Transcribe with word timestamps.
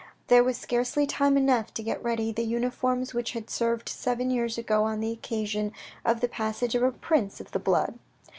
There 0.29 0.43
was 0.43 0.57
scarcely 0.57 1.05
time 1.05 1.37
enough 1.37 1.75
to 1.75 1.83
get 1.83 2.01
ready 2.03 2.31
the 2.31 2.41
uniforms 2.41 3.13
which 3.13 3.33
had 3.33 3.51
served 3.51 3.87
seven 3.87 4.31
years 4.31 4.57
ago 4.57 4.83
on 4.83 4.99
the 4.99 5.11
occasion 5.11 5.73
of 6.03 6.21
the 6.21 6.27
passage 6.27 6.73
of 6.73 6.81
a 6.81 6.91
prince 6.91 7.39
of 7.39 7.51
the 7.51 7.59
blood. 7.59 7.99